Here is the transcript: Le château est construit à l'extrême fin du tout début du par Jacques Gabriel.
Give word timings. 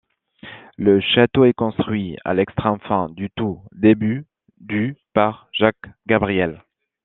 Le 0.77 0.99
château 0.99 1.45
est 1.45 1.53
construit 1.53 2.17
à 2.25 2.33
l'extrême 2.33 2.79
fin 2.79 3.07
du 3.11 3.29
tout 3.35 3.61
début 3.71 4.25
du 4.59 4.97
par 5.13 5.47
Jacques 5.53 5.91
Gabriel. 6.07 6.63